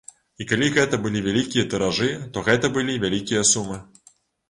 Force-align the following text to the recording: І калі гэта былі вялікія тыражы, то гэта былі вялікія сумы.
І 0.43 0.45
калі 0.51 0.69
гэта 0.77 0.99
былі 1.03 1.21
вялікія 1.27 1.67
тыражы, 1.75 2.09
то 2.33 2.47
гэта 2.51 2.75
былі 2.81 2.99
вялікія 3.07 3.49
сумы. 3.55 3.83